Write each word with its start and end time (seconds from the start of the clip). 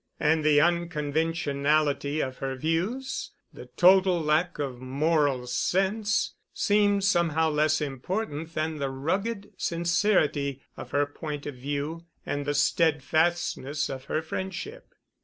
And 0.19 0.43
the 0.43 0.59
unconventionality 0.59 2.21
of 2.21 2.39
her 2.39 2.55
views, 2.55 3.29
the 3.53 3.67
total 3.77 4.19
lack 4.19 4.57
of 4.57 4.79
moral 4.81 5.45
sense, 5.45 6.33
seemed 6.55 7.03
somehow 7.03 7.51
less 7.51 7.81
important 7.81 8.55
than 8.55 8.77
the 8.77 8.89
rugged 8.89 9.51
sincerity 9.57 10.63
of 10.75 10.89
her 10.89 11.05
point 11.05 11.45
of 11.45 11.53
view 11.53 12.05
and 12.25 12.47
the 12.47 12.55
steadfastness 12.55 13.89
of 13.91 14.05
her 14.05 14.23
friendship. 14.23 14.95